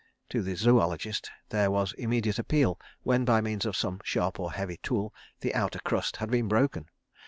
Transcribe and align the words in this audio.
To 0.29 0.41
the 0.41 0.55
zoologist 0.55 1.29
there 1.49 1.69
was 1.69 1.93
immediate 1.93 2.39
appeal 2.39 2.79
when, 3.03 3.23
by 3.23 3.39
means 3.39 3.67
of 3.67 3.75
some 3.75 3.99
sharp 4.03 4.39
or 4.39 4.51
heavy 4.53 4.77
tool, 4.77 5.13
the 5.41 5.53
outer 5.53 5.77
crust 5.77 6.17
had 6.17 6.31
been 6.31 6.47
broken. 6.47 6.89